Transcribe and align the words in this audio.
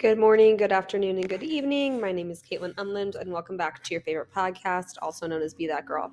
Good 0.00 0.18
morning, 0.18 0.56
good 0.56 0.72
afternoon, 0.72 1.18
and 1.18 1.28
good 1.28 1.42
evening. 1.42 2.00
My 2.00 2.10
name 2.10 2.30
is 2.30 2.42
Kaitlyn 2.42 2.72
Unland, 2.78 3.16
and 3.16 3.30
welcome 3.30 3.58
back 3.58 3.84
to 3.84 3.92
your 3.92 4.00
favorite 4.00 4.32
podcast, 4.34 4.94
also 5.02 5.26
known 5.26 5.42
as 5.42 5.52
Be 5.52 5.66
That 5.66 5.84
Girl. 5.84 6.10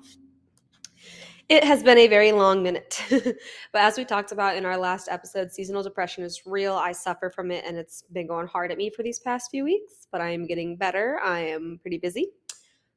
It 1.48 1.64
has 1.64 1.82
been 1.82 1.96
a 1.96 2.06
very 2.06 2.30
long 2.30 2.62
minute, 2.62 3.02
but 3.10 3.80
as 3.80 3.96
we 3.96 4.04
talked 4.04 4.30
about 4.30 4.56
in 4.56 4.66
our 4.66 4.76
last 4.76 5.08
episode, 5.10 5.50
seasonal 5.50 5.82
depression 5.82 6.22
is 6.22 6.42
real. 6.44 6.74
I 6.74 6.92
suffer 6.92 7.30
from 7.30 7.50
it, 7.50 7.64
and 7.66 7.78
it's 7.78 8.02
been 8.12 8.26
going 8.26 8.46
hard 8.46 8.70
at 8.70 8.76
me 8.76 8.90
for 8.90 9.02
these 9.02 9.20
past 9.20 9.50
few 9.50 9.64
weeks, 9.64 10.06
but 10.12 10.20
I 10.20 10.32
am 10.32 10.46
getting 10.46 10.76
better. 10.76 11.18
I 11.24 11.40
am 11.40 11.78
pretty 11.80 11.96
busy. 11.96 12.28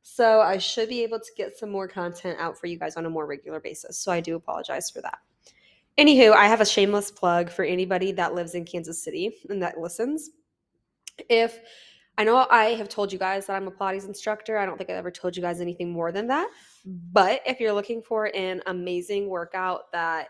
So 0.01 0.41
I 0.41 0.57
should 0.57 0.89
be 0.89 1.03
able 1.03 1.21
to 1.21 1.31
get 1.37 1.57
some 1.57 1.69
more 1.69 1.87
content 1.87 2.37
out 2.37 2.57
for 2.57 2.67
you 2.67 2.77
guys 2.77 2.97
on 2.97 3.05
a 3.05 3.09
more 3.09 3.25
regular 3.27 3.61
basis. 3.61 3.97
So 3.97 4.11
I 4.11 4.19
do 4.19 4.35
apologize 4.35 4.91
for 4.91 4.99
that. 5.03 5.19
Anywho, 5.97 6.33
I 6.33 6.47
have 6.47 6.59
a 6.59 6.65
shameless 6.65 7.11
plug 7.11 7.49
for 7.49 7.63
anybody 7.63 8.11
that 8.11 8.35
lives 8.35 8.55
in 8.55 8.65
Kansas 8.65 9.01
City 9.01 9.37
and 9.49 9.63
that 9.63 9.77
listens 9.77 10.31
if 11.29 11.59
I 12.17 12.23
know 12.23 12.45
I 12.49 12.73
have 12.75 12.89
told 12.89 13.11
you 13.11 13.17
guys 13.17 13.45
that 13.47 13.55
I'm 13.55 13.67
a 13.67 13.71
Pilates 13.71 14.05
instructor, 14.05 14.57
I 14.57 14.65
don't 14.65 14.77
think 14.77 14.89
I've 14.89 14.97
ever 14.97 15.11
told 15.11 15.35
you 15.35 15.41
guys 15.41 15.61
anything 15.61 15.91
more 15.91 16.11
than 16.11 16.27
that. 16.27 16.49
But 16.85 17.41
if 17.45 17.59
you're 17.59 17.73
looking 17.73 18.01
for 18.01 18.35
an 18.35 18.61
amazing 18.67 19.29
workout 19.29 19.91
that 19.93 20.27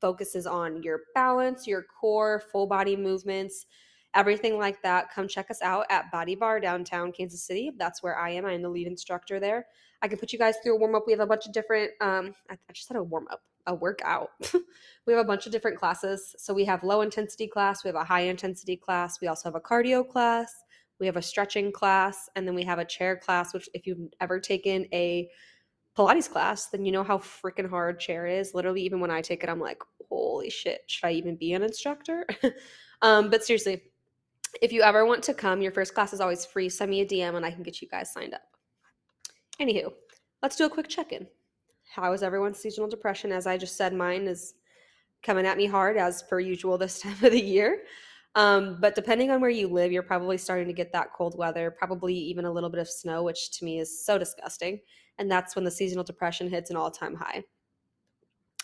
focuses 0.00 0.46
on 0.46 0.82
your 0.82 1.00
balance, 1.14 1.66
your 1.66 1.84
core, 2.00 2.42
full 2.52 2.66
body 2.66 2.96
movements, 2.96 3.66
everything 4.14 4.58
like 4.58 4.82
that, 4.82 5.10
come 5.12 5.26
check 5.26 5.50
us 5.50 5.62
out 5.62 5.86
at 5.88 6.10
Body 6.12 6.34
Bar 6.34 6.60
downtown 6.60 7.12
Kansas 7.12 7.44
City. 7.44 7.72
That's 7.78 8.02
where 8.02 8.18
I 8.18 8.30
am. 8.30 8.44
I'm 8.44 8.62
the 8.62 8.68
lead 8.68 8.86
instructor 8.86 9.40
there. 9.40 9.66
I 10.02 10.08
can 10.08 10.18
put 10.18 10.32
you 10.32 10.38
guys 10.38 10.56
through 10.62 10.74
a 10.74 10.78
warm 10.78 10.94
up. 10.94 11.04
We 11.06 11.12
have 11.12 11.20
a 11.20 11.26
bunch 11.26 11.46
of 11.46 11.52
different, 11.52 11.92
um, 12.00 12.34
I, 12.50 12.54
I 12.54 12.72
just 12.72 12.88
said 12.88 12.96
a 12.96 13.02
warm 13.02 13.26
up, 13.30 13.40
a 13.66 13.74
workout. 13.74 14.30
we 15.06 15.12
have 15.12 15.22
a 15.22 15.26
bunch 15.26 15.46
of 15.46 15.52
different 15.52 15.78
classes. 15.78 16.34
So 16.38 16.52
we 16.52 16.64
have 16.64 16.82
low 16.82 17.00
intensity 17.00 17.46
class, 17.46 17.84
we 17.84 17.88
have 17.88 17.96
a 17.96 18.04
high 18.04 18.22
intensity 18.22 18.76
class, 18.76 19.20
we 19.20 19.28
also 19.28 19.48
have 19.48 19.54
a 19.54 19.60
cardio 19.60 20.06
class, 20.06 20.52
we 20.98 21.06
have 21.06 21.16
a 21.16 21.22
stretching 21.22 21.72
class, 21.72 22.28
and 22.36 22.46
then 22.46 22.54
we 22.54 22.64
have 22.64 22.78
a 22.78 22.84
chair 22.84 23.16
class, 23.16 23.54
which 23.54 23.68
if 23.74 23.86
you've 23.86 24.08
ever 24.20 24.40
taken 24.40 24.86
a 24.92 25.28
Pilates 25.96 26.30
class, 26.30 26.68
then 26.68 26.86
you 26.86 26.92
know 26.92 27.04
how 27.04 27.18
freaking 27.18 27.68
hard 27.68 28.00
chair 28.00 28.26
is. 28.26 28.54
Literally, 28.54 28.82
even 28.82 29.00
when 29.00 29.10
I 29.10 29.20
take 29.20 29.42
it, 29.42 29.50
I'm 29.50 29.60
like, 29.60 29.82
holy 30.08 30.48
shit, 30.48 30.82
should 30.86 31.06
I 31.06 31.12
even 31.12 31.36
be 31.36 31.52
an 31.52 31.62
instructor? 31.62 32.26
um, 33.02 33.28
but 33.28 33.44
seriously, 33.44 33.82
if 34.62 34.72
you 34.72 34.82
ever 34.82 35.04
want 35.04 35.22
to 35.24 35.34
come, 35.34 35.60
your 35.60 35.72
first 35.72 35.94
class 35.94 36.12
is 36.12 36.20
always 36.20 36.46
free. 36.46 36.68
Send 36.68 36.90
me 36.90 37.00
a 37.00 37.06
DM 37.06 37.36
and 37.36 37.44
I 37.44 37.50
can 37.50 37.62
get 37.62 37.82
you 37.82 37.88
guys 37.88 38.12
signed 38.12 38.34
up. 38.34 38.42
Anywho, 39.60 39.92
let's 40.42 40.56
do 40.56 40.64
a 40.64 40.70
quick 40.70 40.88
check 40.88 41.12
in. 41.12 41.26
How 41.94 42.12
is 42.14 42.22
everyone's 42.22 42.58
seasonal 42.58 42.88
depression? 42.88 43.32
As 43.32 43.46
I 43.46 43.58
just 43.58 43.76
said, 43.76 43.92
mine 43.92 44.26
is 44.26 44.54
coming 45.22 45.46
at 45.46 45.58
me 45.58 45.66
hard 45.66 45.98
as 45.98 46.22
per 46.22 46.40
usual 46.40 46.78
this 46.78 47.00
time 47.02 47.16
of 47.22 47.32
the 47.32 47.40
year. 47.40 47.82
Um, 48.34 48.78
but 48.80 48.94
depending 48.94 49.30
on 49.30 49.42
where 49.42 49.50
you 49.50 49.68
live, 49.68 49.92
you're 49.92 50.02
probably 50.02 50.38
starting 50.38 50.66
to 50.66 50.72
get 50.72 50.90
that 50.92 51.12
cold 51.12 51.36
weather, 51.36 51.70
probably 51.70 52.14
even 52.14 52.46
a 52.46 52.50
little 52.50 52.70
bit 52.70 52.80
of 52.80 52.88
snow, 52.88 53.22
which 53.22 53.50
to 53.58 53.64
me 53.66 53.78
is 53.78 54.04
so 54.06 54.16
disgusting. 54.16 54.80
And 55.18 55.30
that's 55.30 55.54
when 55.54 55.66
the 55.66 55.70
seasonal 55.70 56.02
depression 56.02 56.48
hits 56.48 56.70
an 56.70 56.76
all 56.76 56.90
time 56.90 57.14
high. 57.14 57.44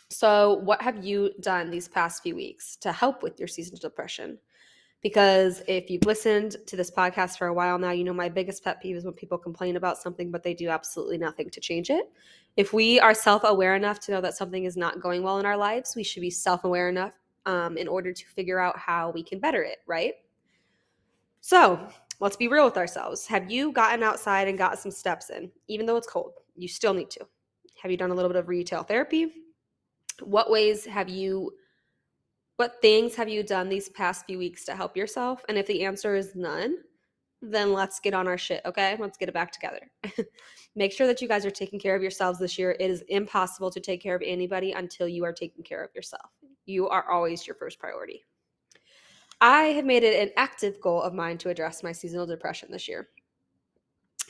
So, 0.09 0.55
what 0.61 0.81
have 0.81 1.05
you 1.05 1.33
done 1.43 1.71
these 1.71 1.87
past 1.87 2.23
few 2.23 2.35
weeks 2.35 2.77
to 2.77 2.93
help 2.93 3.23
with 3.23 3.39
your 3.39 3.49
seasonal 3.49 3.79
depression? 3.79 4.39
Because 5.01 5.63
if 5.69 5.91
you've 5.91 6.05
listened 6.07 6.57
to 6.67 6.77
this 6.77 6.91
podcast 6.91 7.39
for 7.39 7.47
a 7.47 7.55
while 7.55 7.79
now, 7.79 7.93
you 7.93 8.05
know 8.05 8.13
my 8.13 8.29
biggest 8.29 8.65
pet 8.65 8.81
peeve 8.81 8.97
is 8.97 9.05
when 9.05 9.15
people 9.15 9.39
complain 9.39 9.77
about 9.77 9.99
something, 9.99 10.31
but 10.31 10.43
they 10.43 10.55
do 10.55 10.69
absolutely 10.69 11.19
nothing 11.19 11.51
to 11.51 11.61
change 11.61 11.91
it. 11.91 12.11
If 12.57 12.73
we 12.73 12.99
are 12.99 13.15
self 13.15 13.43
aware 13.45 13.77
enough 13.77 14.01
to 14.01 14.13
know 14.13 14.21
that 14.21 14.37
something 14.37 14.65
is 14.65 14.77
not 14.77 15.01
going 15.01 15.23
well 15.23 15.39
in 15.39 15.47
our 15.47 15.57
lives, 15.57 15.95
we 15.95 16.03
should 16.03 16.23
be 16.23 16.31
self 16.31 16.65
aware 16.65 16.89
enough 16.89 17.13
um, 17.47 17.79
in 17.79 17.87
order 17.87 18.13
to 18.13 18.27
figure 18.27 18.59
out 18.59 18.77
how 18.79 19.11
we 19.11 19.23
can 19.23 19.39
better 19.39 19.63
it, 19.63 19.79
right? 19.87 20.15
So 21.41 21.89
let's 22.19 22.37
be 22.37 22.49
real 22.49 22.65
with 22.65 22.77
ourselves. 22.77 23.27
Have 23.27 23.51
you 23.51 23.73
gotten 23.73 24.03
outside 24.03 24.49
and 24.49 24.59
got 24.59 24.79
some 24.79 24.91
steps 24.91 25.31
in, 25.31 25.51
even 25.69 25.87
though 25.87 25.97
it's 25.97 26.09
cold? 26.09 26.33
You 26.57 26.67
still 26.67 26.93
need 26.93 27.11
to. 27.11 27.27
Have 27.81 27.93
you 27.93 27.97
done 27.97 28.11
a 28.11 28.15
little 28.15 28.29
bit 28.29 28.37
of 28.37 28.49
retail 28.49 28.83
therapy? 28.83 29.33
What 30.23 30.51
ways 30.51 30.85
have 30.85 31.09
you 31.09 31.53
what 32.59 32.83
things 32.83 33.15
have 33.15 33.29
you 33.29 33.45
done 33.45 33.69
these 33.69 33.89
past 33.89 34.27
few 34.27 34.37
weeks 34.37 34.65
to 34.65 34.75
help 34.75 34.97
yourself? 34.97 35.45
And 35.49 35.57
if 35.57 35.69
the 35.69 35.85
answer 35.85 36.17
is 36.17 36.35
none, 36.35 36.79
then 37.41 37.73
let's 37.73 38.01
get 38.01 38.15
on 38.15 38.27
our 38.27 38.37
shit, 38.37 38.63
okay? 38.67 38.97
Let's 38.99 39.17
get 39.17 39.29
it 39.29 39.33
back 39.33 39.53
together. 39.53 39.89
Make 40.75 40.93
sure 40.93 41.07
that 41.07 41.23
you 41.23 41.29
guys 41.29 41.47
are 41.47 41.53
taking 41.53 41.79
care 41.79 41.95
of 41.95 42.03
yourselves 42.03 42.41
this 42.41 42.59
year. 42.59 42.77
It 42.81 42.91
is 42.91 43.05
impossible 43.09 43.71
to 43.71 43.79
take 43.79 44.03
care 44.03 44.17
of 44.17 44.23
anybody 44.25 44.73
until 44.73 45.07
you 45.07 45.25
are 45.25 45.33
taking 45.33 45.63
care 45.63 45.85
of 45.85 45.95
yourself. 45.95 46.33
You 46.67 46.89
are 46.89 47.09
always 47.09 47.47
your 47.47 47.55
first 47.55 47.79
priority. 47.79 48.25
I 49.41 49.67
have 49.67 49.85
made 49.85 50.03
it 50.03 50.21
an 50.21 50.33
active 50.37 50.81
goal 50.81 51.01
of 51.01 51.15
mine 51.15 51.39
to 51.39 51.51
address 51.51 51.85
my 51.85 51.93
seasonal 51.93 52.27
depression 52.27 52.73
this 52.73 52.89
year. 52.89 53.09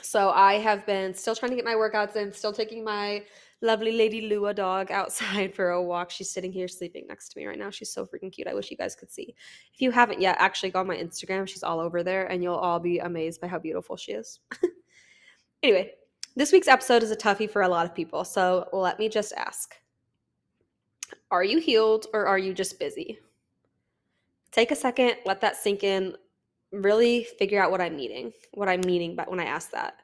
So 0.03 0.31
I 0.31 0.55
have 0.59 0.85
been 0.85 1.15
still 1.15 1.35
trying 1.35 1.51
to 1.51 1.57
get 1.57 1.65
my 1.65 1.75
workouts 1.75 2.17
in, 2.17 2.31
still 2.35 2.53
taking 2.53 2.85
my 2.85 3.25
lovely 3.61 3.93
lady 3.93 4.23
Lua 4.23 4.55
dog 4.55 4.91
outside 4.93 5.55
for 5.55 5.71
a 5.71 5.83
walk. 5.83 6.11
She's 6.11 6.31
sitting 6.31 6.53
here 6.53 6.69
sleeping 6.69 7.07
next 7.09 7.31
to 7.31 7.39
me 7.39 7.47
right 7.47 7.59
now. 7.59 7.71
She's 7.71 7.93
so 7.93 8.07
freaking 8.07 8.33
cute. 8.33 8.49
I 8.49 8.55
wish 8.55 8.71
you 8.71 8.77
guys 8.77 8.95
could 8.95 9.11
see. 9.11 9.35
If 9.73 9.81
you 9.81 9.91
haven't 9.91 10.21
yet, 10.21 10.37
actually 10.39 10.71
go 10.71 10.81
on 10.81 10.87
my 10.87 10.97
Instagram. 10.97 11.49
She's 11.49 11.63
all 11.63 11.81
over 11.81 12.03
there, 12.03 12.27
and 12.27 12.43
you'll 12.43 12.55
all 12.55 12.81
be 12.81 12.99
amazed 12.99 13.41
by 13.41 13.49
how 13.49 13.59
beautiful 13.59 13.97
she 13.97 14.13
is. 14.13 14.41
anyway, 15.63 15.93
this 16.37 16.53
week's 16.53 16.69
episode 16.69 17.03
is 17.03 17.11
a 17.11 17.17
toughie 17.17 17.51
for 17.51 17.63
a 17.63 17.69
lot 17.69 17.87
of 17.87 17.95
people. 17.95 18.25
So 18.25 18.69
let 18.73 18.99
me 18.99 19.09
just 19.09 19.33
ask 19.33 19.75
Are 21.31 21.45
you 21.45 21.59
healed 21.59 22.07
or 22.13 22.27
are 22.27 22.39
you 22.39 22.55
just 22.55 22.79
busy? 22.79 23.19
Take 24.51 24.71
a 24.71 24.77
second, 24.77 25.17
let 25.27 25.41
that 25.41 25.57
sink 25.57 25.85
in. 25.85 26.17
Really 26.71 27.25
figure 27.25 27.63
out 27.63 27.71
what 27.71 27.81
I'm 27.81 27.97
meaning, 27.97 28.33
what 28.53 28.69
I'm 28.69 28.83
meaning 28.83 29.17
by 29.17 29.25
when 29.25 29.41
I 29.41 29.45
ask 29.45 29.71
that. 29.71 29.95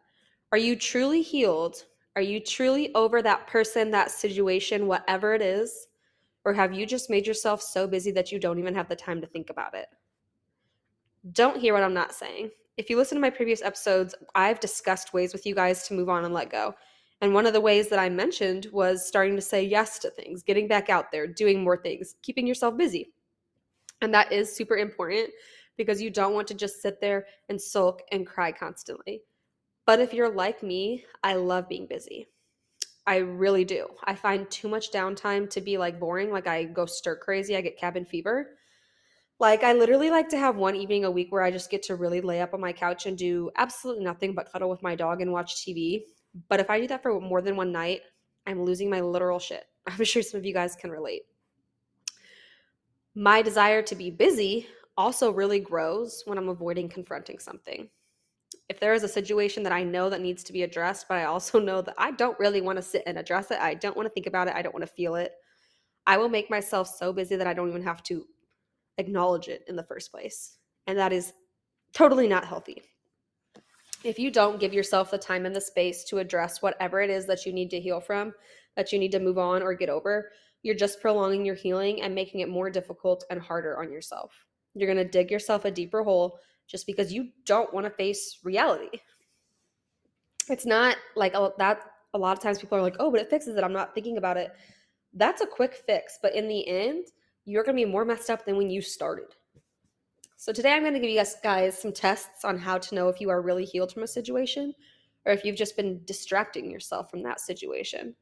Are 0.50 0.58
you 0.58 0.76
truly 0.76 1.20
healed 1.20 1.84
are 2.16 2.22
you 2.22 2.40
truly 2.40 2.94
over 2.94 3.22
that 3.22 3.46
person, 3.46 3.90
that 3.90 4.10
situation, 4.10 4.86
whatever 4.86 5.34
it 5.34 5.42
is? 5.42 5.88
Or 6.44 6.52
have 6.52 6.72
you 6.72 6.86
just 6.86 7.10
made 7.10 7.26
yourself 7.26 7.62
so 7.62 7.86
busy 7.86 8.10
that 8.12 8.30
you 8.30 8.38
don't 8.38 8.58
even 8.58 8.74
have 8.74 8.88
the 8.88 8.96
time 8.96 9.20
to 9.20 9.26
think 9.26 9.50
about 9.50 9.74
it? 9.74 9.86
Don't 11.32 11.58
hear 11.58 11.72
what 11.72 11.82
I'm 11.82 11.94
not 11.94 12.14
saying. 12.14 12.50
If 12.76 12.90
you 12.90 12.96
listen 12.96 13.16
to 13.16 13.22
my 13.22 13.30
previous 13.30 13.62
episodes, 13.62 14.14
I've 14.34 14.60
discussed 14.60 15.14
ways 15.14 15.32
with 15.32 15.46
you 15.46 15.54
guys 15.54 15.88
to 15.88 15.94
move 15.94 16.08
on 16.08 16.24
and 16.24 16.34
let 16.34 16.50
go. 16.50 16.74
And 17.20 17.32
one 17.32 17.46
of 17.46 17.52
the 17.52 17.60
ways 17.60 17.88
that 17.88 17.98
I 17.98 18.08
mentioned 18.08 18.66
was 18.72 19.06
starting 19.06 19.34
to 19.36 19.42
say 19.42 19.64
yes 19.64 19.98
to 20.00 20.10
things, 20.10 20.42
getting 20.42 20.68
back 20.68 20.90
out 20.90 21.10
there, 21.10 21.26
doing 21.26 21.64
more 21.64 21.76
things, 21.76 22.16
keeping 22.22 22.46
yourself 22.46 22.76
busy. 22.76 23.12
And 24.02 24.12
that 24.12 24.30
is 24.30 24.54
super 24.54 24.76
important 24.76 25.30
because 25.76 26.02
you 26.02 26.10
don't 26.10 26.34
want 26.34 26.46
to 26.48 26.54
just 26.54 26.82
sit 26.82 27.00
there 27.00 27.26
and 27.48 27.60
sulk 27.60 28.02
and 28.12 28.26
cry 28.26 28.52
constantly. 28.52 29.22
But 29.86 30.00
if 30.00 30.14
you're 30.14 30.34
like 30.34 30.62
me, 30.62 31.04
I 31.22 31.34
love 31.34 31.68
being 31.68 31.86
busy. 31.86 32.28
I 33.06 33.16
really 33.16 33.64
do. 33.64 33.86
I 34.04 34.14
find 34.14 34.50
too 34.50 34.68
much 34.68 34.90
downtime 34.90 35.50
to 35.50 35.60
be 35.60 35.76
like 35.76 36.00
boring. 36.00 36.30
Like 36.30 36.46
I 36.46 36.64
go 36.64 36.86
stir 36.86 37.16
crazy. 37.16 37.56
I 37.56 37.60
get 37.60 37.78
cabin 37.78 38.04
fever. 38.04 38.56
Like 39.38 39.62
I 39.62 39.74
literally 39.74 40.10
like 40.10 40.28
to 40.30 40.38
have 40.38 40.56
one 40.56 40.74
evening 40.74 41.04
a 41.04 41.10
week 41.10 41.30
where 41.30 41.42
I 41.42 41.50
just 41.50 41.70
get 41.70 41.82
to 41.84 41.96
really 41.96 42.20
lay 42.20 42.40
up 42.40 42.54
on 42.54 42.60
my 42.60 42.72
couch 42.72 43.04
and 43.04 43.18
do 43.18 43.50
absolutely 43.56 44.04
nothing 44.04 44.34
but 44.34 44.50
cuddle 44.50 44.70
with 44.70 44.82
my 44.82 44.94
dog 44.94 45.20
and 45.20 45.32
watch 45.32 45.56
TV. 45.56 46.04
But 46.48 46.60
if 46.60 46.70
I 46.70 46.80
do 46.80 46.88
that 46.88 47.02
for 47.02 47.20
more 47.20 47.42
than 47.42 47.56
one 47.56 47.72
night, 47.72 48.00
I'm 48.46 48.62
losing 48.64 48.88
my 48.88 49.00
literal 49.00 49.38
shit. 49.38 49.64
I'm 49.86 50.04
sure 50.04 50.22
some 50.22 50.38
of 50.38 50.46
you 50.46 50.54
guys 50.54 50.76
can 50.76 50.90
relate. 50.90 51.22
My 53.14 53.42
desire 53.42 53.82
to 53.82 53.94
be 53.94 54.10
busy 54.10 54.66
also 54.96 55.30
really 55.30 55.60
grows 55.60 56.22
when 56.24 56.38
I'm 56.38 56.48
avoiding 56.48 56.88
confronting 56.88 57.38
something 57.38 57.88
if 58.68 58.80
there 58.80 58.94
is 58.94 59.02
a 59.02 59.08
situation 59.08 59.62
that 59.62 59.72
I 59.72 59.82
know 59.82 60.08
that 60.08 60.20
needs 60.20 60.42
to 60.44 60.52
be 60.52 60.62
addressed, 60.62 61.06
but 61.08 61.18
I 61.18 61.24
also 61.24 61.58
know 61.60 61.82
that 61.82 61.94
I 61.98 62.12
don't 62.12 62.38
really 62.38 62.60
want 62.60 62.76
to 62.76 62.82
sit 62.82 63.02
and 63.06 63.18
address 63.18 63.50
it, 63.50 63.58
I 63.60 63.74
don't 63.74 63.96
want 63.96 64.06
to 64.06 64.12
think 64.12 64.26
about 64.26 64.48
it, 64.48 64.54
I 64.54 64.62
don't 64.62 64.74
want 64.74 64.86
to 64.86 64.92
feel 64.92 65.14
it, 65.16 65.32
I 66.06 66.16
will 66.16 66.28
make 66.28 66.50
myself 66.50 66.88
so 66.88 67.12
busy 67.12 67.36
that 67.36 67.46
I 67.46 67.54
don't 67.54 67.68
even 67.68 67.82
have 67.82 68.02
to 68.04 68.26
acknowledge 68.98 69.48
it 69.48 69.64
in 69.68 69.76
the 69.76 69.82
first 69.82 70.10
place. 70.10 70.58
And 70.86 70.98
that 70.98 71.12
is 71.12 71.32
totally 71.92 72.28
not 72.28 72.44
healthy. 72.44 72.82
If 74.02 74.18
you 74.18 74.30
don't 74.30 74.60
give 74.60 74.74
yourself 74.74 75.10
the 75.10 75.18
time 75.18 75.46
and 75.46 75.56
the 75.56 75.60
space 75.60 76.04
to 76.04 76.18
address 76.18 76.60
whatever 76.60 77.00
it 77.00 77.08
is 77.08 77.24
that 77.26 77.46
you 77.46 77.54
need 77.54 77.70
to 77.70 77.80
heal 77.80 78.00
from, 78.00 78.34
that 78.76 78.92
you 78.92 78.98
need 78.98 79.12
to 79.12 79.18
move 79.18 79.38
on 79.38 79.62
or 79.62 79.72
get 79.72 79.88
over, 79.88 80.30
you're 80.62 80.74
just 80.74 81.00
prolonging 81.00 81.44
your 81.44 81.54
healing 81.54 82.02
and 82.02 82.14
making 82.14 82.40
it 82.40 82.48
more 82.48 82.68
difficult 82.68 83.24
and 83.30 83.40
harder 83.40 83.78
on 83.78 83.90
yourself. 83.90 84.34
You're 84.74 84.92
going 84.92 85.04
to 85.04 85.10
dig 85.10 85.30
yourself 85.30 85.64
a 85.64 85.70
deeper 85.70 86.02
hole 86.02 86.38
just 86.66 86.86
because 86.86 87.12
you 87.12 87.28
don't 87.44 87.72
want 87.72 87.86
to 87.86 87.90
face 87.90 88.38
reality. 88.42 88.98
It's 90.48 90.66
not 90.66 90.96
like 91.16 91.32
that. 91.32 91.80
A 92.14 92.18
lot 92.18 92.36
of 92.36 92.42
times 92.42 92.58
people 92.58 92.78
are 92.78 92.82
like, 92.82 92.96
oh, 93.00 93.10
but 93.10 93.20
it 93.20 93.30
fixes 93.30 93.56
it. 93.56 93.64
I'm 93.64 93.72
not 93.72 93.94
thinking 93.94 94.18
about 94.18 94.36
it. 94.36 94.52
That's 95.14 95.40
a 95.40 95.46
quick 95.46 95.82
fix. 95.86 96.18
But 96.22 96.34
in 96.34 96.48
the 96.48 96.66
end, 96.68 97.06
you're 97.44 97.64
going 97.64 97.76
to 97.76 97.84
be 97.84 97.90
more 97.90 98.04
messed 98.04 98.30
up 98.30 98.44
than 98.44 98.56
when 98.56 98.70
you 98.70 98.80
started. 98.80 99.34
So 100.36 100.52
today 100.52 100.72
I'm 100.72 100.82
going 100.82 100.94
to 100.94 101.00
give 101.00 101.10
you 101.10 101.16
guys, 101.16 101.36
guys 101.42 101.78
some 101.78 101.92
tests 101.92 102.44
on 102.44 102.58
how 102.58 102.78
to 102.78 102.94
know 102.94 103.08
if 103.08 103.20
you 103.20 103.30
are 103.30 103.40
really 103.40 103.64
healed 103.64 103.92
from 103.92 104.02
a 104.02 104.08
situation 104.08 104.74
or 105.24 105.32
if 105.32 105.44
you've 105.44 105.56
just 105.56 105.76
been 105.76 106.02
distracting 106.04 106.70
yourself 106.70 107.10
from 107.10 107.22
that 107.22 107.40
situation. 107.40 108.14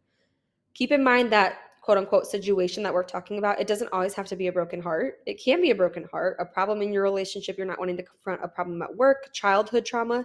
Keep 0.75 0.93
in 0.93 1.03
mind 1.03 1.33
that 1.33 1.59
quote 1.83 1.99
unquote 1.99 2.27
situation 2.27 2.83
that 2.85 2.95
we're 2.95 3.03
talking 3.03 3.39
about, 3.39 3.61
it 3.61 3.67
doesn't 3.67 3.93
always 3.93 4.15
have 4.15 4.27
to 4.29 4.37
be 4.37 4.47
a 4.47 4.53
broken 4.53 4.81
heart. 4.81 5.17
It 5.27 5.43
can 5.43 5.61
be 5.61 5.73
a 5.73 5.75
broken 5.75 6.09
heart, 6.11 6.37
a 6.41 6.47
problem 6.47 6.81
in 6.81 6.93
your 6.93 7.03
relationship, 7.03 7.59
you're 7.59 7.67
not 7.67 7.79
wanting 7.79 7.97
to 7.99 8.05
confront 8.05 8.43
a 8.43 8.49
problem 8.49 8.81
at 8.83 8.97
work, 8.97 9.33
childhood 9.35 9.85
trauma, 9.85 10.25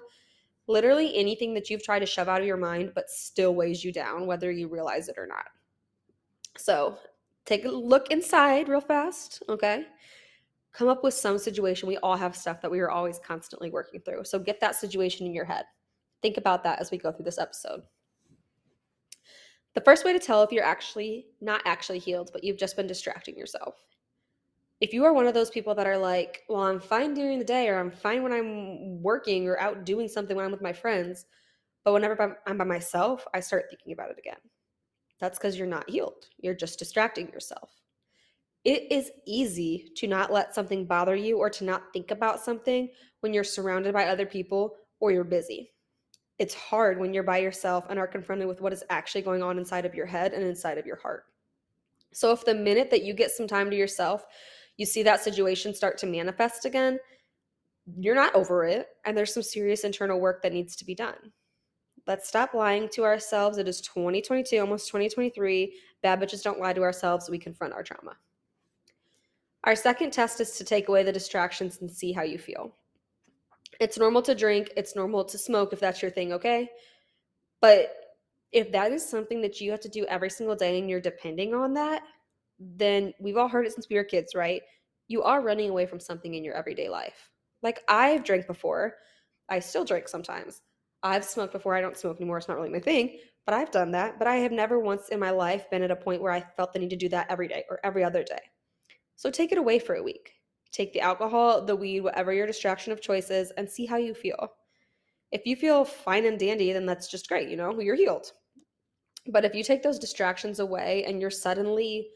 literally 0.67 1.15
anything 1.15 1.55
that 1.55 1.69
you've 1.69 1.83
tried 1.83 1.99
to 1.99 2.05
shove 2.05 2.29
out 2.29 2.41
of 2.41 2.47
your 2.47 2.57
mind 2.57 2.91
but 2.93 3.09
still 3.09 3.55
weighs 3.55 3.83
you 3.83 3.91
down, 3.91 4.27
whether 4.27 4.51
you 4.51 4.67
realize 4.67 5.09
it 5.09 5.17
or 5.17 5.25
not. 5.25 5.45
So 6.57 6.97
take 7.45 7.65
a 7.65 7.69
look 7.69 8.11
inside 8.11 8.69
real 8.69 8.79
fast, 8.79 9.41
okay? 9.49 9.85
Come 10.73 10.89
up 10.89 11.03
with 11.03 11.15
some 11.15 11.39
situation. 11.39 11.87
We 11.87 11.97
all 11.97 12.15
have 12.15 12.35
stuff 12.35 12.61
that 12.61 12.69
we 12.69 12.81
are 12.81 12.91
always 12.91 13.17
constantly 13.17 13.71
working 13.71 14.01
through. 14.01 14.25
So 14.25 14.37
get 14.37 14.59
that 14.59 14.75
situation 14.75 15.25
in 15.25 15.33
your 15.33 15.45
head. 15.45 15.65
Think 16.21 16.37
about 16.37 16.63
that 16.65 16.79
as 16.79 16.91
we 16.91 16.99
go 16.99 17.11
through 17.11 17.25
this 17.25 17.39
episode. 17.39 17.81
The 19.77 19.83
first 19.83 20.05
way 20.05 20.11
to 20.11 20.17
tell 20.17 20.41
if 20.41 20.51
you're 20.51 20.63
actually 20.63 21.27
not 21.39 21.61
actually 21.63 21.99
healed, 21.99 22.31
but 22.33 22.43
you've 22.43 22.57
just 22.57 22.75
been 22.75 22.87
distracting 22.87 23.37
yourself. 23.37 23.75
If 24.81 24.91
you 24.91 25.05
are 25.05 25.13
one 25.13 25.27
of 25.27 25.35
those 25.35 25.51
people 25.51 25.75
that 25.75 25.85
are 25.85 25.99
like, 25.99 26.41
well, 26.49 26.63
I'm 26.63 26.79
fine 26.79 27.13
during 27.13 27.37
the 27.37 27.45
day 27.45 27.69
or 27.69 27.77
I'm 27.77 27.91
fine 27.91 28.23
when 28.23 28.33
I'm 28.33 29.03
working 29.03 29.47
or 29.47 29.59
out 29.59 29.85
doing 29.85 30.07
something 30.07 30.35
when 30.35 30.45
I'm 30.45 30.51
with 30.51 30.63
my 30.63 30.73
friends, 30.73 31.27
but 31.85 31.93
whenever 31.93 32.39
I'm 32.47 32.57
by 32.57 32.63
myself, 32.63 33.27
I 33.35 33.39
start 33.39 33.65
thinking 33.69 33.93
about 33.93 34.09
it 34.09 34.17
again. 34.17 34.39
That's 35.19 35.37
because 35.37 35.59
you're 35.59 35.67
not 35.67 35.87
healed. 35.87 36.25
You're 36.39 36.55
just 36.55 36.79
distracting 36.79 37.29
yourself. 37.29 37.69
It 38.63 38.91
is 38.91 39.11
easy 39.27 39.91
to 39.97 40.07
not 40.07 40.33
let 40.33 40.55
something 40.55 40.87
bother 40.87 41.15
you 41.15 41.37
or 41.37 41.51
to 41.51 41.63
not 41.63 41.93
think 41.93 42.09
about 42.09 42.43
something 42.43 42.89
when 43.19 43.31
you're 43.31 43.43
surrounded 43.43 43.93
by 43.93 44.07
other 44.07 44.25
people 44.25 44.73
or 44.99 45.11
you're 45.11 45.23
busy 45.23 45.69
it's 46.39 46.53
hard 46.53 46.99
when 46.99 47.13
you're 47.13 47.23
by 47.23 47.39
yourself 47.39 47.85
and 47.89 47.97
are 47.97 48.07
confronted 48.07 48.47
with 48.47 48.61
what 48.61 48.73
is 48.73 48.83
actually 48.89 49.21
going 49.21 49.41
on 49.41 49.57
inside 49.57 49.85
of 49.85 49.95
your 49.95 50.05
head 50.05 50.33
and 50.33 50.43
inside 50.43 50.77
of 50.77 50.85
your 50.85 50.97
heart. 50.97 51.25
So, 52.13 52.31
if 52.31 52.45
the 52.45 52.53
minute 52.53 52.89
that 52.91 53.03
you 53.03 53.13
get 53.13 53.31
some 53.31 53.47
time 53.47 53.69
to 53.69 53.75
yourself, 53.75 54.25
you 54.77 54.85
see 54.85 55.03
that 55.03 55.23
situation 55.23 55.73
start 55.73 55.97
to 55.99 56.05
manifest 56.05 56.65
again, 56.65 56.99
you're 57.97 58.15
not 58.15 58.35
over 58.35 58.65
it, 58.65 58.87
and 59.05 59.17
there's 59.17 59.33
some 59.33 59.43
serious 59.43 59.83
internal 59.83 60.19
work 60.19 60.41
that 60.43 60.53
needs 60.53 60.75
to 60.75 60.85
be 60.85 60.95
done. 60.95 61.31
Let's 62.05 62.27
stop 62.27 62.53
lying 62.53 62.87
to 62.93 63.03
ourselves. 63.03 63.57
It 63.57 63.67
is 63.67 63.81
2022, 63.81 64.59
almost 64.59 64.87
2023. 64.87 65.73
Bad 66.01 66.21
bitches 66.21 66.43
don't 66.43 66.59
lie 66.59 66.73
to 66.73 66.81
ourselves. 66.81 67.29
We 67.29 67.37
confront 67.37 67.73
our 67.73 67.83
trauma. 67.83 68.15
Our 69.63 69.75
second 69.75 70.11
test 70.11 70.39
is 70.39 70.53
to 70.53 70.63
take 70.63 70.87
away 70.87 71.03
the 71.03 71.11
distractions 71.11 71.79
and 71.81 71.91
see 71.91 72.13
how 72.13 72.21
you 72.21 72.37
feel. 72.37 72.75
It's 73.79 73.97
normal 73.97 74.21
to 74.23 74.35
drink, 74.35 74.71
it's 74.75 74.95
normal 74.95 75.23
to 75.25 75.37
smoke 75.37 75.73
if 75.73 75.79
that's 75.79 76.01
your 76.01 76.11
thing, 76.11 76.33
okay? 76.33 76.69
But 77.61 77.93
if 78.51 78.71
that 78.71 78.91
is 78.91 79.07
something 79.07 79.41
that 79.41 79.59
you 79.61 79.71
have 79.71 79.81
to 79.81 79.89
do 79.89 80.05
every 80.05 80.29
single 80.29 80.55
day 80.55 80.79
and 80.79 80.89
you're 80.89 81.01
depending 81.01 81.53
on 81.53 81.73
that, 81.73 82.03
then 82.59 83.13
we've 83.19 83.37
all 83.37 83.47
heard 83.47 83.67
it 83.67 83.73
since 83.73 83.87
we 83.89 83.95
were 83.95 84.03
kids, 84.03 84.33
right? 84.33 84.61
You 85.07 85.23
are 85.23 85.41
running 85.41 85.69
away 85.69 85.85
from 85.85 85.99
something 85.99 86.33
in 86.33 86.43
your 86.43 86.55
everyday 86.55 86.89
life. 86.89 87.29
Like 87.61 87.83
I've 87.87 88.23
drank 88.23 88.47
before, 88.47 88.95
I 89.49 89.59
still 89.59 89.85
drink 89.85 90.07
sometimes. 90.07 90.61
I've 91.03 91.25
smoked 91.25 91.53
before, 91.53 91.75
I 91.75 91.81
don't 91.81 91.97
smoke 91.97 92.17
anymore, 92.17 92.37
it's 92.37 92.47
not 92.47 92.57
really 92.57 92.69
my 92.69 92.79
thing, 92.79 93.19
but 93.45 93.53
I've 93.53 93.71
done 93.71 93.91
that. 93.91 94.17
But 94.17 94.27
I 94.27 94.37
have 94.37 94.51
never 94.51 94.79
once 94.79 95.09
in 95.09 95.19
my 95.19 95.29
life 95.29 95.69
been 95.69 95.83
at 95.83 95.91
a 95.91 95.95
point 95.95 96.21
where 96.21 96.33
I 96.33 96.41
felt 96.55 96.73
the 96.73 96.79
need 96.79 96.89
to 96.89 96.95
do 96.95 97.09
that 97.09 97.27
every 97.29 97.47
day 97.47 97.63
or 97.69 97.79
every 97.83 98.03
other 98.03 98.23
day. 98.23 98.39
So 99.15 99.29
take 99.29 99.51
it 99.51 99.57
away 99.57 99.79
for 99.79 99.95
a 99.95 100.03
week. 100.03 100.36
Take 100.71 100.93
the 100.93 101.01
alcohol, 101.01 101.63
the 101.63 101.75
weed, 101.75 102.01
whatever 102.01 102.33
your 102.33 102.47
distraction 102.47 102.91
of 102.91 103.01
choice 103.01 103.29
is, 103.29 103.51
and 103.51 103.69
see 103.69 103.85
how 103.85 103.97
you 103.97 104.13
feel. 104.13 104.53
If 105.31 105.45
you 105.45 105.55
feel 105.55 105.85
fine 105.85 106.25
and 106.25 106.39
dandy, 106.39 106.71
then 106.71 106.85
that's 106.85 107.07
just 107.07 107.27
great, 107.27 107.49
you 107.49 107.57
know, 107.57 107.79
you're 107.79 107.95
healed. 107.95 108.31
But 109.27 109.43
if 109.43 109.53
you 109.53 109.63
take 109.63 109.83
those 109.83 109.99
distractions 109.99 110.59
away 110.59 111.03
and 111.05 111.19
you're 111.19 111.29
suddenly 111.29 112.09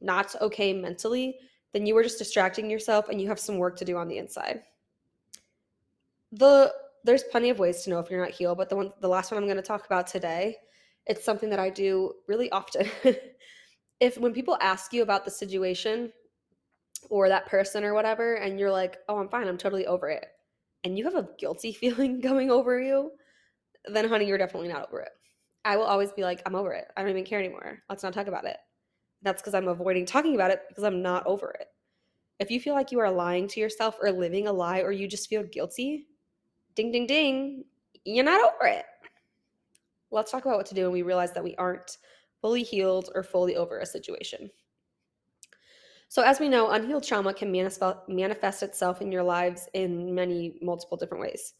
not 0.00 0.34
okay 0.40 0.72
mentally, 0.72 1.38
then 1.72 1.86
you 1.86 1.94
were 1.94 2.02
just 2.02 2.18
distracting 2.18 2.70
yourself 2.70 3.08
and 3.08 3.20
you 3.20 3.28
have 3.28 3.38
some 3.38 3.58
work 3.58 3.76
to 3.76 3.84
do 3.84 3.96
on 3.96 4.08
the 4.08 4.18
inside. 4.18 4.62
The 6.32 6.72
there's 7.04 7.22
plenty 7.22 7.48
of 7.48 7.58
ways 7.58 7.82
to 7.82 7.90
know 7.90 8.00
if 8.00 8.10
you're 8.10 8.24
not 8.24 8.34
healed, 8.34 8.58
but 8.58 8.68
the 8.68 8.76
one 8.76 8.90
the 9.00 9.08
last 9.08 9.30
one 9.30 9.38
I'm 9.38 9.46
going 9.46 9.56
to 9.56 9.62
talk 9.62 9.86
about 9.86 10.06
today, 10.06 10.56
it's 11.06 11.24
something 11.24 11.50
that 11.50 11.60
I 11.60 11.70
do 11.70 12.14
really 12.26 12.50
often. 12.50 12.88
if 14.00 14.18
when 14.18 14.32
people 14.32 14.58
ask 14.60 14.92
you 14.92 15.02
about 15.02 15.24
the 15.24 15.30
situation 15.30 16.12
or 17.10 17.28
that 17.28 17.46
person 17.46 17.84
or 17.84 17.94
whatever, 17.94 18.34
and 18.34 18.58
you're 18.58 18.70
like, 18.70 18.98
oh, 19.08 19.18
I'm 19.18 19.28
fine, 19.28 19.48
I'm 19.48 19.58
totally 19.58 19.86
over 19.86 20.08
it, 20.08 20.26
and 20.84 20.96
you 20.96 21.04
have 21.04 21.14
a 21.14 21.28
guilty 21.38 21.72
feeling 21.80 22.20
going 22.20 22.50
over 22.50 22.80
you, 22.80 23.12
then 23.86 24.08
honey, 24.08 24.26
you're 24.26 24.38
definitely 24.38 24.68
not 24.68 24.88
over 24.88 25.00
it. 25.00 25.10
I 25.64 25.76
will 25.76 25.84
always 25.84 26.12
be 26.12 26.22
like, 26.22 26.42
I'm 26.46 26.54
over 26.54 26.72
it. 26.72 26.86
I 26.96 27.02
don't 27.02 27.10
even 27.10 27.24
care 27.24 27.38
anymore. 27.38 27.82
Let's 27.88 28.02
not 28.02 28.14
talk 28.14 28.26
about 28.26 28.46
it. 28.46 28.56
That's 29.22 29.42
because 29.42 29.54
I'm 29.54 29.68
avoiding 29.68 30.06
talking 30.06 30.34
about 30.34 30.50
it 30.50 30.62
because 30.68 30.84
I'm 30.84 31.02
not 31.02 31.26
over 31.26 31.50
it. 31.58 31.66
If 32.38 32.50
you 32.50 32.60
feel 32.60 32.74
like 32.74 32.92
you 32.92 33.00
are 33.00 33.10
lying 33.10 33.48
to 33.48 33.60
yourself 33.60 33.96
or 34.00 34.12
living 34.12 34.46
a 34.46 34.52
lie 34.52 34.80
or 34.80 34.92
you 34.92 35.08
just 35.08 35.28
feel 35.28 35.42
guilty, 35.42 36.06
ding, 36.76 36.92
ding, 36.92 37.06
ding, 37.06 37.64
you're 38.04 38.24
not 38.24 38.40
over 38.40 38.70
it. 38.70 38.84
Let's 40.10 40.30
talk 40.30 40.44
about 40.44 40.56
what 40.56 40.66
to 40.66 40.74
do 40.74 40.84
when 40.84 40.92
we 40.92 41.02
realize 41.02 41.32
that 41.32 41.44
we 41.44 41.56
aren't 41.56 41.98
fully 42.40 42.62
healed 42.62 43.10
or 43.14 43.22
fully 43.22 43.56
over 43.56 43.80
a 43.80 43.86
situation. 43.86 44.48
So, 46.10 46.22
as 46.22 46.40
we 46.40 46.48
know, 46.48 46.70
unhealed 46.70 47.04
trauma 47.04 47.34
can 47.34 47.52
manifest 47.52 48.62
itself 48.62 49.02
in 49.02 49.12
your 49.12 49.22
lives 49.22 49.68
in 49.74 50.14
many 50.14 50.58
multiple 50.62 50.96
different 50.96 51.20
ways. 51.20 51.52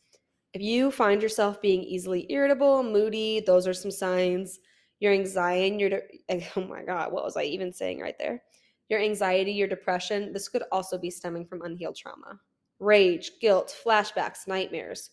If 0.55 0.63
you 0.63 0.91
find 0.91 1.21
yourself 1.21 1.61
being 1.61 1.83
easily 1.83 2.27
irritable, 2.31 2.83
moody, 2.83 3.41
those 3.41 3.67
are 3.67 3.75
some 3.75 3.91
signs. 3.91 4.59
Your 5.01 5.13
anxiety, 5.13 5.77
your 5.77 6.01
oh 6.57 6.65
my 6.65 6.83
god, 6.83 7.13
what 7.13 7.25
was 7.25 7.37
I 7.37 7.43
even 7.43 7.73
saying 7.73 8.01
right 8.01 8.19
there? 8.19 8.43
Your 8.89 9.01
anxiety, 9.01 9.53
your 9.53 9.69
depression, 9.69 10.33
this 10.33 10.49
could 10.49 10.63
also 10.73 10.97
be 10.97 11.11
stemming 11.11 11.45
from 11.45 11.61
unhealed 11.63 11.97
trauma. 11.97 12.41
Rage, 12.81 13.33
guilt, 13.41 13.77
flashbacks, 13.85 14.49
nightmares. 14.49 15.11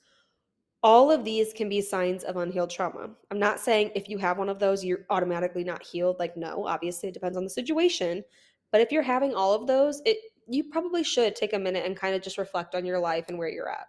All 0.81 1.11
of 1.11 1.25
these 1.25 1.51
can 1.51 1.67
be 1.67 1.81
signs 1.81 2.23
of 2.23 2.37
unhealed 2.37 2.69
trauma. 2.69 3.09
I'm 3.31 3.39
not 3.39 3.59
saying 3.59 3.91
if 3.95 4.07
you 4.07 4.17
have 4.19 4.37
one 4.37 4.49
of 4.49 4.59
those, 4.59 4.85
you're 4.85 5.05
automatically 5.09 5.63
not 5.65 5.83
healed. 5.83 6.19
Like, 6.19 6.37
no, 6.37 6.65
obviously, 6.65 7.09
it 7.09 7.13
depends 7.13 7.35
on 7.35 7.43
the 7.43 7.49
situation. 7.49 8.23
But 8.75 8.81
if 8.81 8.91
you're 8.91 9.03
having 9.03 9.33
all 9.33 9.53
of 9.53 9.67
those, 9.67 10.01
it 10.03 10.17
you 10.49 10.65
probably 10.65 11.01
should 11.01 11.33
take 11.33 11.53
a 11.53 11.57
minute 11.57 11.85
and 11.85 11.95
kind 11.95 12.13
of 12.13 12.21
just 12.21 12.37
reflect 12.37 12.75
on 12.75 12.83
your 12.83 12.99
life 12.99 13.29
and 13.29 13.37
where 13.37 13.47
you're 13.47 13.71
at. 13.71 13.87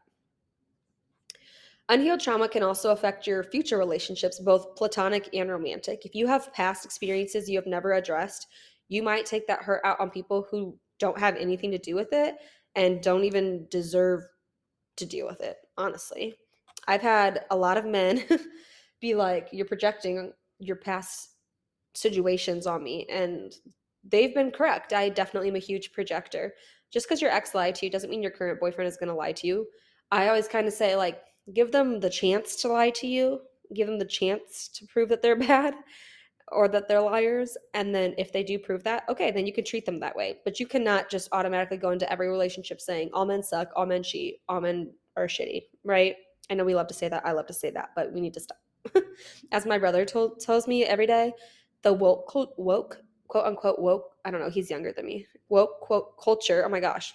Unhealed 1.89 2.21
trauma 2.21 2.49
can 2.49 2.63
also 2.63 2.93
affect 2.93 3.27
your 3.27 3.43
future 3.43 3.79
relationships, 3.79 4.39
both 4.39 4.77
platonic 4.77 5.29
and 5.35 5.51
romantic. 5.51 6.07
If 6.07 6.15
you 6.15 6.29
have 6.29 6.53
past 6.53 6.85
experiences 6.85 7.51
you 7.51 7.59
have 7.59 7.67
never 7.67 7.95
addressed, 7.95 8.47
you 8.87 9.03
might 9.03 9.27
take 9.27 9.49
that 9.49 9.63
hurt 9.63 9.81
out 9.83 9.99
on 9.99 10.09
people 10.09 10.47
who 10.53 10.79
don't 11.01 11.19
have 11.19 11.35
anything 11.35 11.73
to 11.73 11.79
do 11.79 11.97
with 11.97 12.13
it 12.13 12.37
and 12.77 13.03
don't 13.03 13.25
even 13.25 13.67
deserve 13.73 14.23
to 14.99 15.05
deal 15.05 15.27
with 15.27 15.41
it, 15.41 15.57
honestly. 15.77 16.37
I've 16.87 17.03
had 17.03 17.45
a 17.51 17.57
lot 17.57 17.77
of 17.77 17.87
men 17.87 18.23
be 19.01 19.17
like, 19.17 19.49
You're 19.51 19.67
projecting 19.67 20.33
your 20.61 20.77
past 20.77 21.31
situations 21.95 22.69
on 22.69 22.85
me. 22.85 23.05
And 23.11 23.53
they've 24.09 24.35
been 24.35 24.51
correct. 24.51 24.93
I 24.93 25.09
definitely 25.09 25.49
am 25.49 25.57
a 25.57 25.61
huge 25.61 25.93
projector. 25.93 26.55
Just 26.91 27.07
because 27.07 27.21
your 27.21 27.31
ex 27.31 27.55
lied 27.55 27.75
to 27.77 27.87
you 27.87 27.91
doesn't 27.91 28.11
mean 28.11 28.23
your 28.23 28.31
current 28.31 28.61
boyfriend 28.61 28.89
is 28.89 28.97
going 28.97 29.09
to 29.09 29.15
lie 29.15 29.33
to 29.33 29.47
you. 29.47 29.67
I 30.11 30.29
always 30.29 30.49
kind 30.49 30.67
of 30.67 30.73
say, 30.73 30.95
like, 30.95 31.21
give 31.53 31.73
them 31.73 32.01
the 32.01 32.11
chance 32.11 32.57
to 32.57 32.69
lie 32.69 32.91
to 32.91 33.07
you, 33.07 33.41
give 33.75 33.87
them 33.87 33.99
the 33.99 34.05
chance 34.05 34.69
to 34.69 34.87
prove 34.87 35.09
that 35.09 35.23
they're 35.23 35.37
bad 35.49 35.75
or 36.53 36.69
that 36.69 36.87
they're 36.87 37.01
liars. 37.01 37.57
And 37.75 37.95
then 37.95 38.15
if 38.19 38.33
they 38.33 38.45
do 38.45 38.59
prove 38.59 38.85
that, 38.85 39.05
okay, 39.09 39.31
then 39.33 39.47
you 39.47 39.53
can 39.53 39.65
treat 39.65 39.85
them 39.85 39.99
that 40.01 40.15
way. 40.15 40.39
But 40.45 40.61
you 40.61 40.67
cannot 40.67 41.11
just 41.11 41.29
automatically 41.33 41.77
go 41.77 41.91
into 41.91 42.11
every 42.11 42.29
relationship 42.29 42.81
saying, 42.81 43.11
all 43.13 43.27
men 43.27 43.43
suck, 43.43 43.71
all 43.75 43.87
men 43.87 44.03
cheat, 44.03 44.41
all 44.49 44.61
men 44.61 44.93
are 45.17 45.27
shitty, 45.27 45.63
right? 45.83 46.15
I 46.49 46.55
know 46.55 46.65
we 46.65 46.77
love 46.77 46.87
to 46.89 46.95
say 46.95 47.09
that. 47.09 47.27
I 47.27 47.33
love 47.33 47.47
to 47.47 47.53
say 47.53 47.71
that, 47.71 47.91
but 47.97 48.13
we 48.13 48.21
need 48.21 48.35
to 48.35 48.41
stop. 48.41 48.59
As 49.53 49.67
my 49.67 49.79
brother 49.79 50.05
told, 50.05 50.39
tells 50.39 50.69
me 50.69 50.85
every 50.85 51.07
day, 51.07 51.33
the 51.83 51.93
woke, 51.93 52.33
woke 52.57 53.01
quote 53.29 53.47
unquote 53.47 53.79
woke, 53.79 54.13
I 54.25 54.31
don't 54.31 54.41
know, 54.41 54.51
he's 54.51 54.71
younger 54.71 54.93
than 54.93 55.07
me. 55.07 55.27
Woke 55.49 55.81
quote 55.81 56.17
culture, 56.23 56.65
oh 56.65 56.69
my 56.69 56.81
gosh, 56.81 57.15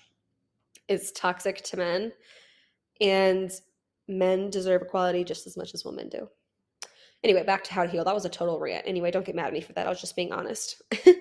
is 0.87 1.11
toxic 1.11 1.63
to 1.63 1.77
men. 1.77 2.11
And 2.99 3.51
men 4.07 4.49
deserve 4.49 4.83
equality 4.83 5.23
just 5.23 5.47
as 5.47 5.57
much 5.57 5.73
as 5.73 5.85
women 5.85 6.09
do. 6.09 6.27
Anyway, 7.23 7.43
back 7.43 7.63
to 7.63 7.73
how 7.73 7.83
to 7.83 7.89
heal. 7.89 8.03
That 8.03 8.15
was 8.15 8.25
a 8.25 8.29
total 8.29 8.59
rant. 8.59 8.83
Anyway, 8.87 9.11
don't 9.11 9.25
get 9.25 9.35
mad 9.35 9.47
at 9.47 9.53
me 9.53 9.61
for 9.61 9.73
that. 9.73 9.85
I 9.85 9.89
was 9.89 10.01
just 10.01 10.15
being 10.15 10.33
honest. 10.33 10.81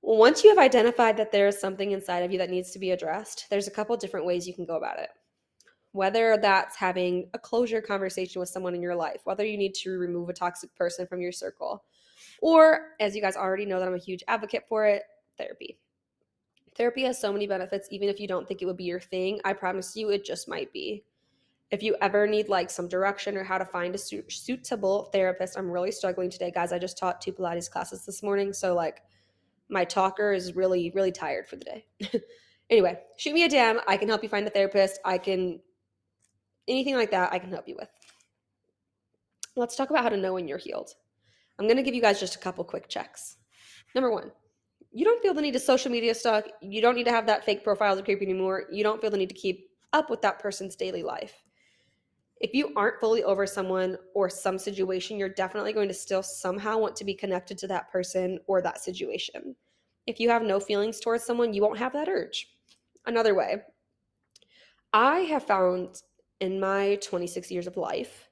Once 0.00 0.44
you 0.44 0.50
have 0.50 0.58
identified 0.58 1.16
that 1.16 1.32
there 1.32 1.48
is 1.48 1.60
something 1.60 1.90
inside 1.90 2.20
of 2.20 2.30
you 2.30 2.38
that 2.38 2.50
needs 2.50 2.70
to 2.70 2.78
be 2.78 2.92
addressed, 2.92 3.46
there's 3.50 3.66
a 3.66 3.70
couple 3.70 3.96
different 3.96 4.24
ways 4.24 4.46
you 4.46 4.54
can 4.54 4.64
go 4.64 4.76
about 4.76 4.98
it. 4.98 5.10
Whether 5.92 6.38
that's 6.40 6.76
having 6.76 7.28
a 7.34 7.38
closure 7.38 7.82
conversation 7.82 8.38
with 8.38 8.48
someone 8.48 8.74
in 8.74 8.82
your 8.82 8.94
life, 8.94 9.20
whether 9.24 9.44
you 9.44 9.58
need 9.58 9.74
to 9.82 9.98
remove 9.98 10.28
a 10.28 10.32
toxic 10.34 10.74
person 10.76 11.06
from 11.06 11.20
your 11.20 11.32
circle, 11.32 11.82
or, 12.40 12.90
as 13.00 13.14
you 13.14 13.22
guys 13.22 13.36
already 13.36 13.66
know, 13.66 13.78
that 13.78 13.88
I'm 13.88 13.94
a 13.94 13.98
huge 13.98 14.22
advocate 14.28 14.64
for 14.68 14.86
it, 14.86 15.02
therapy. 15.36 15.78
Therapy 16.76 17.02
has 17.02 17.20
so 17.20 17.32
many 17.32 17.46
benefits, 17.46 17.88
even 17.90 18.08
if 18.08 18.20
you 18.20 18.28
don't 18.28 18.46
think 18.46 18.62
it 18.62 18.66
would 18.66 18.76
be 18.76 18.84
your 18.84 19.00
thing. 19.00 19.40
I 19.44 19.52
promise 19.52 19.96
you, 19.96 20.10
it 20.10 20.24
just 20.24 20.48
might 20.48 20.72
be. 20.72 21.04
If 21.70 21.82
you 21.82 21.96
ever 22.00 22.26
need 22.26 22.48
like 22.48 22.70
some 22.70 22.88
direction 22.88 23.36
or 23.36 23.44
how 23.44 23.58
to 23.58 23.64
find 23.64 23.94
a 23.94 23.98
su- 23.98 24.22
suitable 24.28 25.04
therapist, 25.12 25.58
I'm 25.58 25.70
really 25.70 25.90
struggling 25.90 26.30
today, 26.30 26.50
guys. 26.50 26.72
I 26.72 26.78
just 26.78 26.96
taught 26.96 27.20
two 27.20 27.32
Pilates 27.32 27.70
classes 27.70 28.06
this 28.06 28.22
morning, 28.22 28.52
so 28.52 28.74
like 28.74 29.02
my 29.68 29.84
talker 29.84 30.32
is 30.32 30.56
really 30.56 30.90
really 30.94 31.12
tired 31.12 31.46
for 31.46 31.56
the 31.56 31.64
day. 31.64 31.86
anyway, 32.70 32.98
shoot 33.16 33.34
me 33.34 33.44
a 33.44 33.48
DM. 33.48 33.80
I 33.86 33.98
can 33.98 34.08
help 34.08 34.22
you 34.22 34.30
find 34.30 34.46
a 34.46 34.50
therapist. 34.50 34.98
I 35.04 35.18
can 35.18 35.60
anything 36.68 36.94
like 36.94 37.10
that. 37.10 37.32
I 37.32 37.38
can 37.38 37.50
help 37.50 37.68
you 37.68 37.76
with. 37.78 37.90
Let's 39.56 39.76
talk 39.76 39.90
about 39.90 40.04
how 40.04 40.10
to 40.10 40.16
know 40.16 40.34
when 40.34 40.46
you're 40.46 40.58
healed. 40.58 40.94
I'm 41.58 41.66
going 41.66 41.76
to 41.76 41.82
give 41.82 41.94
you 41.94 42.02
guys 42.02 42.20
just 42.20 42.36
a 42.36 42.38
couple 42.38 42.64
quick 42.64 42.88
checks. 42.88 43.36
Number 43.94 44.10
one, 44.10 44.30
you 44.92 45.04
don't 45.04 45.22
feel 45.22 45.34
the 45.34 45.42
need 45.42 45.52
to 45.52 45.60
social 45.60 45.90
media 45.90 46.14
stalk. 46.14 46.44
You 46.60 46.80
don't 46.80 46.94
need 46.94 47.04
to 47.04 47.10
have 47.10 47.26
that 47.26 47.44
fake 47.44 47.64
profile 47.64 47.96
to 47.96 48.02
creep 48.02 48.22
anymore. 48.22 48.64
You 48.70 48.82
don't 48.82 49.00
feel 49.00 49.10
the 49.10 49.16
need 49.16 49.28
to 49.28 49.34
keep 49.34 49.70
up 49.92 50.10
with 50.10 50.22
that 50.22 50.38
person's 50.38 50.76
daily 50.76 51.02
life. 51.02 51.42
If 52.40 52.54
you 52.54 52.72
aren't 52.76 53.00
fully 53.00 53.24
over 53.24 53.46
someone 53.46 53.96
or 54.14 54.30
some 54.30 54.58
situation, 54.58 55.18
you're 55.18 55.28
definitely 55.28 55.72
going 55.72 55.88
to 55.88 55.94
still 55.94 56.22
somehow 56.22 56.78
want 56.78 56.94
to 56.96 57.04
be 57.04 57.14
connected 57.14 57.58
to 57.58 57.66
that 57.68 57.90
person 57.90 58.38
or 58.46 58.62
that 58.62 58.78
situation. 58.78 59.56
If 60.06 60.20
you 60.20 60.30
have 60.30 60.42
no 60.42 60.60
feelings 60.60 61.00
towards 61.00 61.24
someone, 61.24 61.52
you 61.52 61.62
won't 61.62 61.78
have 61.78 61.92
that 61.94 62.08
urge. 62.08 62.48
Another 63.06 63.34
way, 63.34 63.56
I 64.92 65.20
have 65.20 65.44
found 65.44 66.02
in 66.40 66.60
my 66.60 66.98
26 67.02 67.50
years 67.50 67.66
of 67.66 67.76
life, 67.76 68.27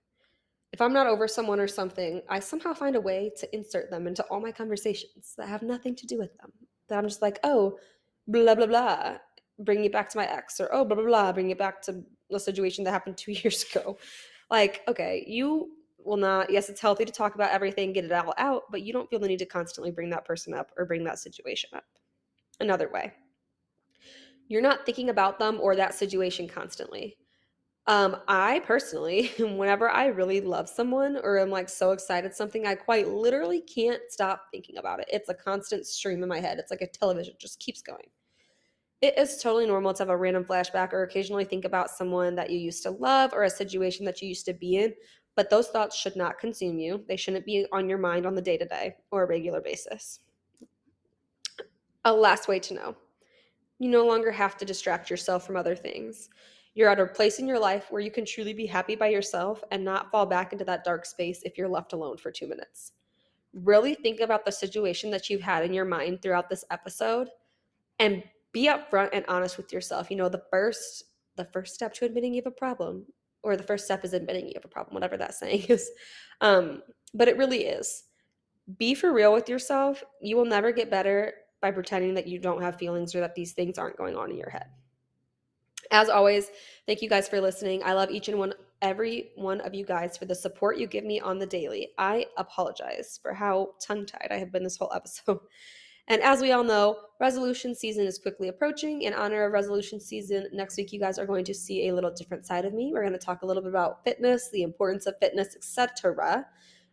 if 0.77 0.83
I'm 0.83 0.93
not 0.93 1.07
over 1.07 1.27
someone 1.27 1.59
or 1.59 1.67
something, 1.67 2.21
I 2.29 2.39
somehow 2.39 2.75
find 2.75 2.97
a 2.97 3.01
way 3.01 3.33
to 3.39 3.57
insert 3.57 3.91
them 3.91 4.07
into 4.07 4.23
all 4.25 4.41
my 4.41 4.53
conversations 4.53 5.33
that 5.39 5.49
have 5.49 5.63
nothing 5.63 5.97
to 5.97 6.07
do 6.07 6.19
with 6.19 6.37
them. 6.37 6.53
That 6.91 6.99
I'm 6.99 7.09
just 7.09 7.23
like, 7.23 7.39
oh, 7.45 7.79
blah, 8.29 8.55
blah, 8.55 8.67
blah, 8.67 9.17
bring 9.59 9.87
it 9.87 9.93
back 9.93 10.11
to 10.11 10.19
my 10.19 10.27
ex, 10.27 10.61
or 10.61 10.69
oh, 10.75 10.85
blah, 10.85 10.97
blah, 10.97 11.07
blah, 11.07 11.33
bring 11.33 11.49
it 11.49 11.57
back 11.57 11.81
to 11.85 12.05
a 12.31 12.39
situation 12.39 12.85
that 12.85 12.91
happened 12.91 13.17
two 13.17 13.33
years 13.43 13.65
ago. 13.65 13.97
Like, 14.51 14.83
okay, 14.87 15.25
you 15.27 15.71
will 16.05 16.19
not, 16.19 16.51
yes, 16.51 16.69
it's 16.69 16.83
healthy 16.83 17.07
to 17.07 17.13
talk 17.13 17.37
about 17.37 17.53
everything, 17.53 17.95
get 17.95 18.05
it 18.05 18.13
all 18.13 18.35
out, 18.37 18.65
but 18.71 18.83
you 18.83 18.93
don't 18.93 19.09
feel 19.09 19.19
the 19.19 19.29
need 19.29 19.39
to 19.39 19.47
constantly 19.47 19.91
bring 19.91 20.11
that 20.11 20.27
person 20.27 20.53
up 20.53 20.73
or 20.77 20.85
bring 20.85 21.05
that 21.05 21.19
situation 21.19 21.71
up. 21.75 21.87
Another 22.61 22.91
way, 22.93 23.15
you're 24.49 24.61
not 24.61 24.85
thinking 24.85 25.09
about 25.09 25.39
them 25.39 25.59
or 25.59 25.75
that 25.75 25.95
situation 25.95 26.47
constantly. 26.47 27.17
Um, 27.89 28.17
I 28.27 28.61
personally, 28.61 29.31
whenever 29.39 29.89
I 29.89 30.07
really 30.07 30.41
love 30.41 30.69
someone 30.69 31.19
or 31.23 31.39
I'm 31.39 31.51
like 31.51 31.69
so 31.69 31.93
excited 31.93 32.35
something, 32.35 32.67
I 32.67 32.75
quite 32.75 33.09
literally 33.09 33.61
can't 33.61 34.03
stop 34.09 34.47
thinking 34.51 34.79
about 34.79 35.01
it. 35.01 35.07
It's 35.09 35.29
a 35.29 35.35
constant 35.35 35.87
stream 35.87 36.23
in 36.23 36.29
my 36.29 36.41
head. 36.41 36.59
It's 36.59 36.71
like 36.71 36.81
a 36.81 36.89
television, 36.89 37.35
just 37.39 37.61
keeps 37.61 37.83
going. 37.83 38.07
It 39.03 39.17
is 39.19 39.41
totally 39.41 39.67
normal 39.67 39.93
to 39.95 40.03
have 40.03 40.09
a 40.09 40.17
random 40.17 40.45
flashback 40.45 40.93
or 40.93 41.03
occasionally 41.03 41.45
think 41.45 41.65
about 41.65 41.91
someone 41.91 42.35
that 42.37 42.51
you 42.51 42.59
used 42.59 42.83
to 42.85 42.91
love 42.91 43.33
or 43.33 43.45
a 43.45 43.51
situation 43.51 44.05
that 44.07 44.21
you 44.21 44.29
used 44.29 44.47
to 44.47 44.55
be 44.55 44.79
in, 44.79 44.95
but 45.37 45.51
those 45.51 45.69
thoughts 45.69 45.97
should 45.97 46.17
not 46.17 46.39
consume 46.39 46.79
you. 46.79 47.05
They 47.07 47.17
shouldn't 47.17 47.45
be 47.45 47.67
on 47.73 47.89
your 47.89 47.99
mind 47.99 48.27
on 48.27 48.35
the 48.35 48.43
day 48.43 48.57
to 48.57 48.65
day 48.65 48.97
or 49.11 49.23
a 49.23 49.29
regular 49.29 49.61
basis. 49.61 50.21
A 52.07 52.13
last 52.13 52.49
way 52.49 52.59
to 52.61 52.75
know 52.75 52.97
you 53.79 53.91
no 53.91 54.07
longer 54.07 54.33
have 54.33 54.57
to 54.57 54.65
distract 54.65 55.11
yourself 55.11 55.47
from 55.47 55.57
other 55.57 55.77
things. 55.77 56.31
You're 56.77 56.91
at 56.91 57.01
a 57.01 57.07
place 57.07 57.39
in 57.39 57.49
your 57.49 57.59
life 57.59 57.87
where 57.89 58.03
you 58.03 58.11
can 58.11 58.27
truly 58.27 58.53
be 58.53 58.67
happy 58.67 58.97
by 58.97 59.09
yourself 59.09 59.65
and 59.71 59.83
not 59.83 60.11
fall 60.11 60.27
back 60.27 60.53
into 60.53 60.65
that 60.67 60.85
dark 60.85 61.07
space 61.07 61.41
if 61.43 61.57
you're 61.57 61.71
left 61.71 61.95
alone 61.95 62.19
for 62.19 62.31
two 62.31 62.47
minutes. 62.47 62.93
Really 63.55 63.95
think 63.95 64.21
about 64.21 64.45
the 64.45 64.53
situation 64.53 65.11
that 65.11 65.31
you've 65.31 65.41
had 65.41 65.65
in 65.65 65.73
your 65.73 65.87
mind 65.87 66.21
throughout 66.21 66.51
this 66.51 66.67
episode 66.71 67.31
and 67.99 68.23
be 68.53 68.69
upfront 68.69 69.09
and 69.15 69.25
honest 69.27 69.57
with 69.57 69.73
yourself. 69.73 70.11
You 70.11 70.19
know, 70.19 70.29
the 70.29 70.45
first 70.51 71.05
the 71.37 71.47
first 71.47 71.75
step 71.75 71.95
to 71.95 72.05
admitting 72.05 72.35
you 72.35 72.43
have 72.45 72.53
a 72.53 72.55
problem, 72.55 73.07
or 73.43 73.57
the 73.57 73.63
first 73.63 73.87
step 73.87 74.05
is 74.05 74.13
admitting 74.13 74.47
you 74.47 74.53
have 74.55 74.65
a 74.67 74.69
problem, 74.69 74.93
whatever 74.93 75.17
that 75.17 75.35
saying 75.41 75.65
is. 75.71 75.91
Um, 76.43 76.83
but 77.15 77.29
it 77.29 77.39
really 77.39 77.65
is. 77.65 78.05
Be 78.77 78.95
for 78.95 79.15
real 79.15 79.33
with 79.33 79.49
yourself. 79.49 80.05
You 80.21 80.37
will 80.37 80.45
never 80.45 80.73
get 80.73 80.91
better 80.91 81.33
by 81.63 81.71
pretending 81.71 82.13
that 82.15 82.27
you 82.27 82.39
don't 82.39 82.61
have 82.61 82.77
feelings 82.77 83.15
or 83.15 83.21
that 83.21 83.35
these 83.35 83.53
things 83.53 83.79
aren't 83.79 83.97
going 83.97 84.15
on 84.15 84.31
in 84.31 84.37
your 84.37 84.51
head. 84.51 84.67
As 85.91 86.09
always, 86.09 86.51
thank 86.87 87.03
you 87.03 87.09
guys 87.09 87.29
for 87.29 87.41
listening. 87.41 87.83
I 87.85 87.93
love 87.93 88.11
each 88.11 88.29
and 88.29 88.39
one 88.39 88.55
every 88.83 89.31
one 89.37 89.61
of 89.63 89.75
you 89.75 89.85
guys 89.85 90.17
for 90.17 90.27
the 90.27 90.35
support 90.35 90.77
you 90.79 90.87
give 90.87 91.05
me 91.05 91.19
on 91.21 91.39
the 91.39 91.47
daily. 91.47 91.89
I 91.99 92.27
apologize 92.37 93.19
for 93.23 93.33
how 93.33 93.71
tongue-tied 93.81 94.29
I 94.31 94.37
have 94.37 94.53
been 94.53 94.65
this 94.65 94.77
whole 94.77 94.93
episode. 94.95 95.41
And 96.09 96.23
as 96.23 96.41
we 96.41 96.53
all 96.53 96.63
know, 96.63 96.99
resolution 97.19 97.75
season 97.75 98.07
is 98.07 98.19
quickly 98.19 98.47
approaching. 98.47 99.03
In 99.03 99.13
honor 99.13 99.45
of 99.45 99.53
resolution 99.53 99.99
season, 99.99 100.47
next 100.53 100.77
week 100.77 100.93
you 100.93 101.01
guys 101.01 101.19
are 101.19 101.27
going 101.27 101.45
to 101.47 101.53
see 101.53 101.89
a 101.89 101.95
little 101.97 102.13
different 102.13 102.47
side 102.47 102.65
of 102.65 102.73
me. 102.73 102.93
We're 102.93 103.01
going 103.01 103.13
to 103.13 103.19
talk 103.19 103.43
a 103.43 103.45
little 103.47 103.61
bit 103.61 103.71
about 103.71 104.05
fitness, 104.05 104.49
the 104.51 104.63
importance 104.63 105.07
of 105.07 105.17
fitness, 105.21 105.57
etc. 105.57 106.47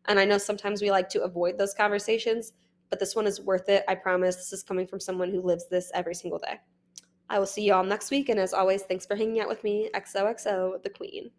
And 0.07 0.19
I 0.19 0.25
know 0.25 0.39
sometimes 0.39 0.81
we 0.81 0.89
like 0.89 1.09
to 1.09 1.21
avoid 1.21 1.59
those 1.59 1.75
conversations, 1.75 2.53
but 2.89 2.99
this 2.99 3.15
one 3.15 3.27
is 3.27 3.39
worth 3.39 3.69
it. 3.69 3.83
I 3.87 3.93
promise. 3.93 4.35
This 4.35 4.51
is 4.51 4.63
coming 4.63 4.87
from 4.87 4.99
someone 4.99 5.29
who 5.29 5.41
lives 5.41 5.69
this 5.69 5.91
every 5.93 6.15
single 6.15 6.39
day. 6.39 6.59
I 7.33 7.39
will 7.39 7.47
see 7.47 7.63
you 7.63 7.73
all 7.73 7.83
next 7.83 8.11
week. 8.11 8.29
And 8.29 8.39
as 8.39 8.53
always, 8.53 8.83
thanks 8.83 9.07
for 9.07 9.15
hanging 9.15 9.39
out 9.39 9.47
with 9.47 9.63
me. 9.63 9.89
XOXO, 9.95 10.83
the 10.83 10.89
Queen. 10.91 11.31